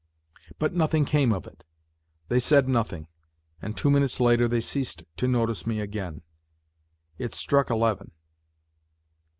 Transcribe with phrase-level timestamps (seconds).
[0.57, 1.63] But nothing came of it:
[2.27, 3.05] they said nothing,
[3.61, 6.23] and two minutes later they ceased to notice me again.
[7.19, 8.09] It struck eleven.